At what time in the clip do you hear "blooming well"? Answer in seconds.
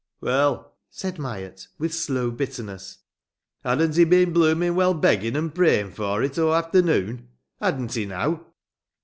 4.33-4.95